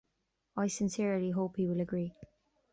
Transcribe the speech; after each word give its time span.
I 0.57 0.65
sincerely 0.65 1.29
hope 1.29 1.57
he 1.57 1.67
will 1.67 1.79
agree. 1.79 2.15